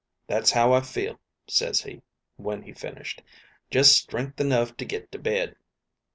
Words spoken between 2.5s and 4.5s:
he'd finished. 'Just strength